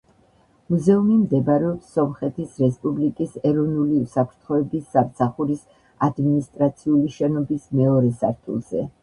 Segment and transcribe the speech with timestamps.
[0.75, 5.63] მუზეუმი მდებარეობს სომხეთის რესპუბლიკის ეროვნული უსაფრთხოების სამსახურის
[6.09, 8.89] ადმინისტრაციული შენობის მეორე სართულზე.